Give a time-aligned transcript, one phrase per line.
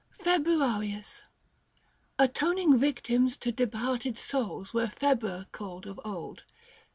[0.23, 1.25] FEBEUARIUS.
[2.17, 6.43] Atoning victims to departed souls Were Februa called of old.